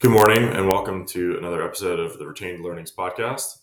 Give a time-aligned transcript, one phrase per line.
[0.00, 3.58] Good morning, and welcome to another episode of the Retained Learnings Podcast.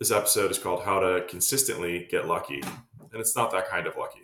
[0.00, 2.60] This episode is called How to Consistently Get Lucky,
[3.12, 4.22] and it's not that kind of lucky.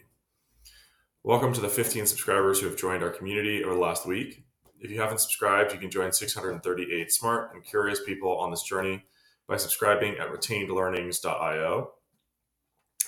[1.22, 4.43] Welcome to the 15 subscribers who have joined our community over the last week.
[4.80, 9.05] If you haven't subscribed, you can join 638 smart and curious people on this journey
[9.46, 11.93] by subscribing at retainedlearnings.io.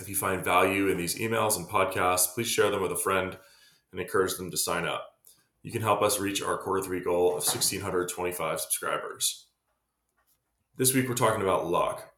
[0.01, 3.37] If you find value in these emails and podcasts, please share them with a friend
[3.91, 5.16] and encourage them to sign up
[5.67, 9.47] you can help us reach our quarter three goal of 1,625 subscribers.
[10.77, 12.12] This week, we're talking about luck.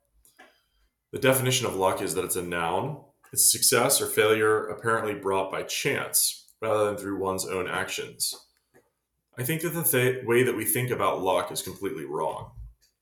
[1.12, 3.00] The definition of luck is that it's a noun,
[3.32, 8.34] it's a success or failure apparently brought by chance rather than through one's own actions.
[9.38, 12.50] I think that the th- way that we think about luck is completely wrong.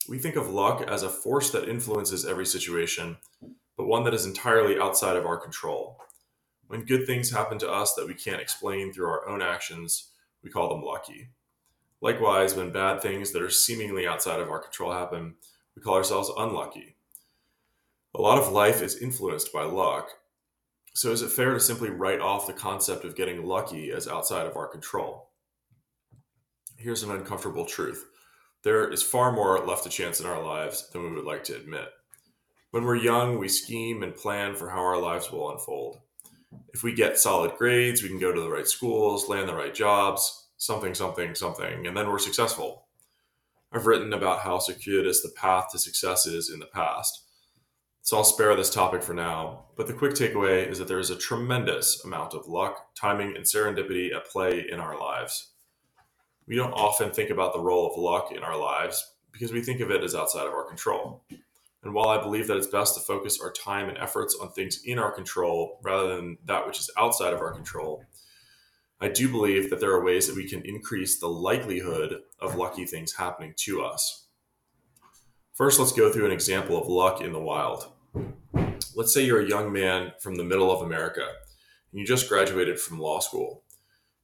[0.08, 3.16] We think of luck as a force that influences every situation,
[3.76, 5.98] but one that is entirely outside of our control.
[6.68, 10.12] When good things happen to us that we can't explain through our own actions,
[10.46, 11.30] we call them lucky.
[12.00, 15.34] Likewise, when bad things that are seemingly outside of our control happen,
[15.74, 16.94] we call ourselves unlucky.
[18.14, 20.08] A lot of life is influenced by luck.
[20.94, 24.46] So, is it fair to simply write off the concept of getting lucky as outside
[24.46, 25.30] of our control?
[26.76, 28.06] Here's an uncomfortable truth
[28.62, 31.56] there is far more left to chance in our lives than we would like to
[31.56, 31.88] admit.
[32.70, 35.98] When we're young, we scheme and plan for how our lives will unfold
[36.72, 39.74] if we get solid grades, we can go to the right schools, land the right
[39.74, 42.86] jobs, something, something, something, and then we're successful.
[43.72, 47.24] I've written about how circuitous the path to success is in the past.
[48.02, 51.10] So I'll spare this topic for now, but the quick takeaway is that there is
[51.10, 55.52] a tremendous amount of luck, timing, and serendipity at play in our lives.
[56.46, 59.80] We don't often think about the role of luck in our lives because we think
[59.80, 61.24] of it as outside of our control.
[61.86, 64.82] And while I believe that it's best to focus our time and efforts on things
[64.84, 68.02] in our control rather than that which is outside of our control,
[69.00, 72.86] I do believe that there are ways that we can increase the likelihood of lucky
[72.86, 74.26] things happening to us.
[75.54, 77.92] First, let's go through an example of luck in the wild.
[78.96, 81.28] Let's say you're a young man from the middle of America
[81.92, 83.62] and you just graduated from law school.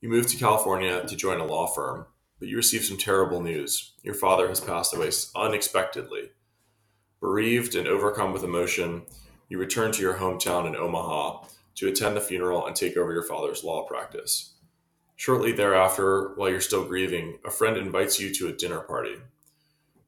[0.01, 2.07] You moved to California to join a law firm,
[2.41, 3.95] but you receive some terrible news.
[4.03, 6.31] Your father has passed away unexpectedly
[7.23, 9.03] Bereaved and overcome with emotion,
[9.49, 11.45] you return to your hometown in Omaha
[11.77, 14.55] to attend the funeral and take over your father's law practice.
[15.15, 19.15] Shortly thereafter, while you're still grieving, a friend invites you to a dinner party.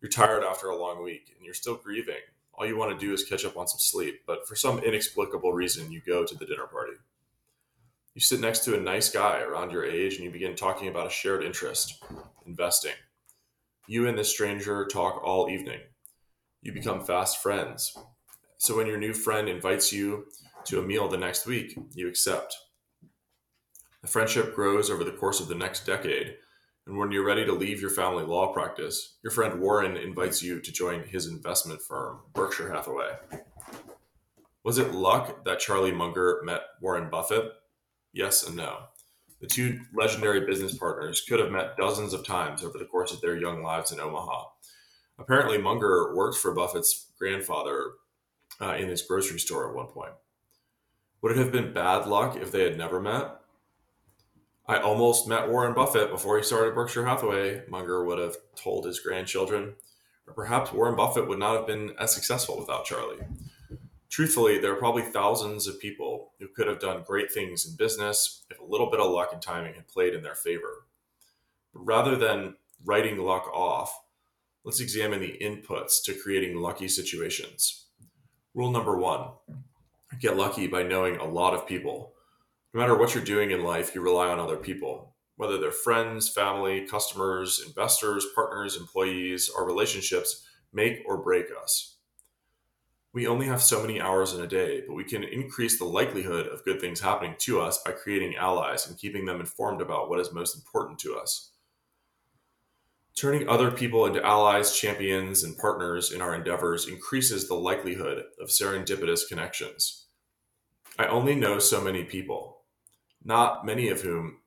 [0.02, 2.19] You're tired after a long week and you're still grieving.
[2.52, 5.52] All you want to do is catch up on some sleep, but for some inexplicable
[5.52, 6.94] reason, you go to the dinner party.
[8.14, 11.06] You sit next to a nice guy around your age and you begin talking about
[11.06, 12.02] a shared interest
[12.44, 12.94] investing.
[13.86, 15.78] You and this stranger talk all evening
[16.64, 17.97] you become fast friends.
[18.56, 20.25] So when your new friend invites you
[20.64, 22.56] to a meal the next week, you accept.
[24.00, 26.36] The friendship grows over the course of the next decade.
[26.86, 30.60] And when you're ready to leave your family law practice, your friend Warren invites you
[30.60, 33.12] to join his investment firm, Berkshire Hathaway.
[34.64, 37.52] Was it luck that Charlie Munger met Warren Buffett?
[38.14, 38.78] Yes and no.
[39.41, 43.20] The two legendary business partners could have met dozens of times over the course of
[43.20, 44.44] their young lives in Omaha,
[45.19, 47.92] Apparently, Munger worked for Buffett's grandfather
[48.60, 50.12] uh, in his grocery store at one point.
[51.22, 53.41] Would it have been bad luck if they had never met?
[54.66, 59.00] I almost met Warren Buffett before he started Berkshire Hathaway, Munger would have told his
[59.00, 59.75] grandchildren.
[60.26, 63.19] Or perhaps Warren Buffett would not have been as successful without Charlie.
[64.08, 68.44] Truthfully, there are probably thousands of people who could have done great things in business
[68.48, 70.86] if a little bit of luck and timing had played in their favor.
[71.72, 72.54] But rather than
[72.84, 74.03] writing luck off,
[74.64, 77.86] let's examine the inputs to creating lucky situations.
[78.54, 79.28] Rule number one
[80.20, 82.12] get lucky by knowing a lot of people.
[82.72, 86.28] No matter what you're doing in life, you rely on other people, whether they're friends,
[86.28, 91.96] family, customers, investors, partners, employees, Our relationships make or break us.
[93.12, 96.48] We only have so many hours in a day, but we can increase the likelihood
[96.48, 100.19] of good things happening to us by creating allies and keeping them informed about what
[100.19, 101.53] is most important to us.
[103.16, 108.49] Turning other people into allies, champions, and partners in our endeavors increases the likelihood of
[108.49, 110.06] serendipitous connections.
[110.99, 112.62] I only know so many people,
[113.25, 114.38] not many of whom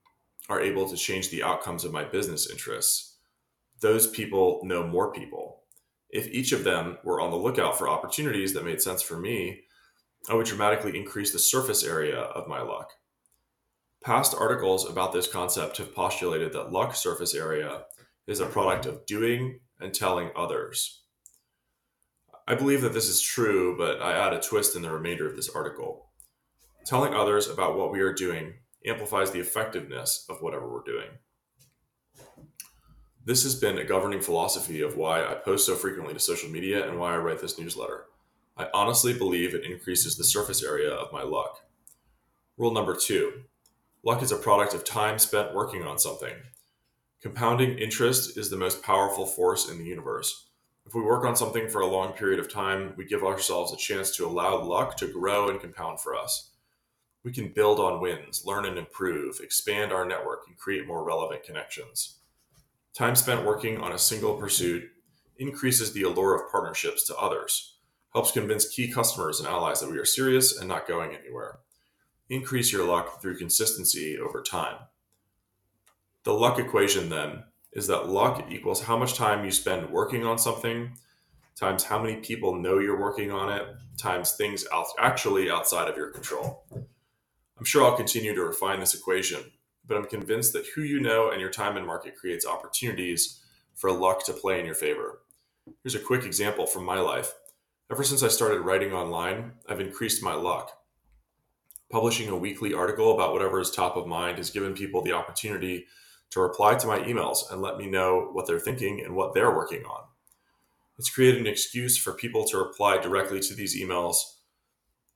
[0.49, 3.15] are able to change the outcomes of my business interests.
[3.79, 5.63] Those people know more people.
[6.09, 9.61] If each of them were on the lookout for opportunities that made sense for me,
[10.29, 12.91] I would dramatically increase the surface area of my luck.
[14.03, 17.83] Past articles about this concept have postulated that luck surface area
[18.27, 21.03] is a product of doing and telling others.
[22.47, 25.35] I believe that this is true, but I add a twist in the remainder of
[25.35, 26.09] this article.
[26.85, 28.53] Telling others about what we are doing
[28.85, 31.09] amplifies the effectiveness of whatever we're doing.
[33.25, 36.87] This has been a governing philosophy of why I post so frequently to social media
[36.87, 38.05] and why I write this newsletter.
[38.55, 41.59] I honestly believe it increases the surface area of my luck.
[42.57, 43.43] Rule number two
[44.03, 46.33] luck is a product of time spent working on something.
[47.27, 50.47] Compounding interest is the most powerful force in the universe.
[50.85, 53.75] If we work on something for a long period of time, we give ourselves a
[53.75, 56.51] chance to allow luck to grow and compound for us.
[57.25, 61.43] We can build on wins, learn and improve, expand our network, and create more relevant
[61.43, 62.19] connections.
[62.93, 64.85] Time spent working on a single pursuit
[65.37, 67.75] increases the allure of partnerships to others,
[68.13, 71.59] helps convince key customers and allies that we are serious and not going anywhere.
[72.29, 74.77] Increase your luck through consistency over time.
[76.27, 80.37] The luck equation then is that luck equals how much time you spend working on
[80.37, 80.91] something
[81.55, 83.65] times how many people know you're working on it
[83.97, 86.65] times things out, actually outside of your control.
[87.57, 89.39] I'm sure I'll continue to refine this equation
[89.87, 93.41] but I'm convinced that who you know and your time in market creates opportunities
[93.77, 95.19] for luck to play in your favor.
[95.81, 97.35] Here's a quick example from my life.
[97.89, 100.77] Ever since I started writing online, I've increased my luck.
[101.89, 105.85] Publishing a weekly article about whatever is top of mind has given people the opportunity
[106.31, 109.55] to reply to my emails and let me know what they're thinking and what they're
[109.55, 110.03] working on.
[110.97, 114.15] It's created an excuse for people to reply directly to these emails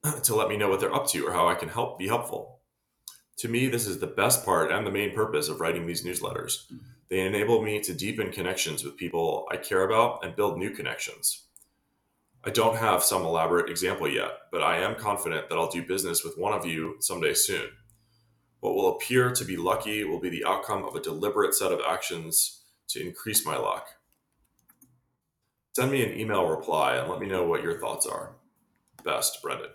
[0.24, 2.60] to let me know what they're up to or how I can help be helpful.
[3.38, 6.68] To me, this is the best part and the main purpose of writing these newsletters.
[6.68, 6.78] Mm-hmm.
[7.10, 11.46] They enable me to deepen connections with people I care about and build new connections.
[12.44, 16.24] I don't have some elaborate example yet, but I am confident that I'll do business
[16.24, 17.70] with one of you someday soon.
[18.62, 21.82] What will appear to be lucky will be the outcome of a deliberate set of
[21.86, 23.88] actions to increase my luck.
[25.76, 28.36] Send me an email reply and let me know what your thoughts are.
[29.04, 29.72] Best, Brendan.